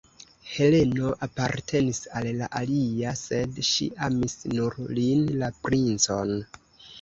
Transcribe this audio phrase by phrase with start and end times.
[0.51, 6.35] Heleno apartenis al la alia, sed ŝi amis nur lin, la princon.